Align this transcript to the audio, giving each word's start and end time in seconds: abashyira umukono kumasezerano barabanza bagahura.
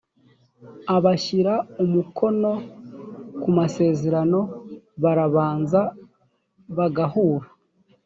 abashyira 0.95 1.53
umukono 1.83 2.51
kumasezerano 3.41 4.39
barabanza 5.03 5.81
bagahura. 6.77 7.47